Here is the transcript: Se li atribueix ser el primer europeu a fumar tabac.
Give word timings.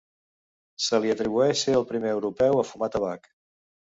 Se 0.85 0.99
li 1.03 1.11
atribueix 1.15 1.59
ser 1.67 1.75
el 1.81 1.85
primer 1.91 2.13
europeu 2.15 2.57
a 2.61 2.65
fumar 2.73 2.89
tabac. 2.99 3.29